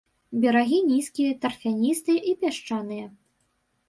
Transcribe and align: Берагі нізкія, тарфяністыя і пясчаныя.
Берагі 0.43 0.77
нізкія, 0.91 1.33
тарфяністыя 1.43 2.19
і 2.31 2.33
пясчаныя. 2.41 3.05